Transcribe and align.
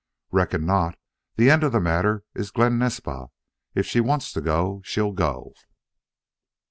"Reckon 0.31 0.65
not. 0.65 0.97
The 1.35 1.51
end 1.51 1.63
of 1.63 1.71
the 1.73 1.79
matter 1.79 2.23
is 2.33 2.49
Glen 2.49 2.79
Naspa. 2.79 3.27
If 3.75 3.85
she 3.85 3.99
wants 3.99 4.33
to 4.33 4.41
go 4.41 4.81
she'll 4.83 5.11
go." 5.11 5.53